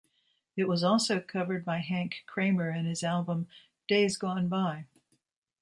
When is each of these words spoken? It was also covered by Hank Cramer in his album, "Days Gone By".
It 0.55 0.67
was 0.67 0.83
also 0.83 1.19
covered 1.19 1.63
by 1.63 1.77
Hank 1.77 2.23
Cramer 2.25 2.71
in 2.71 2.87
his 2.87 3.03
album, 3.03 3.47
"Days 3.87 4.17
Gone 4.17 4.47
By". 4.47 4.85